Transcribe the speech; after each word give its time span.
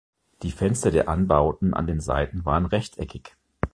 Die 0.41 0.49
Fenster 0.51 0.89
der 0.89 1.07
Anbauten 1.07 1.75
an 1.75 1.85
den 1.85 1.99
Seiten 1.99 2.43
waren 2.43 2.65
rechteckig. 2.65 3.35